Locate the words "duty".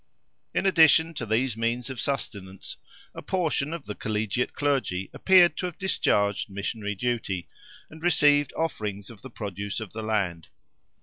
6.95-7.47